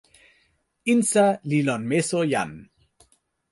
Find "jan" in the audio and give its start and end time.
2.31-2.51